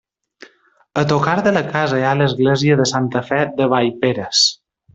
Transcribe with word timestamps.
A 1.01 1.03
tocar 1.11 1.35
de 1.47 1.53
la 1.57 1.63
casa 1.67 1.99
hi 2.01 2.07
ha 2.07 2.15
l'església 2.21 2.81
de 2.81 2.89
Santa 2.93 3.23
Fe 3.29 3.43
de 3.61 3.69
Valldeperes. 3.75 4.43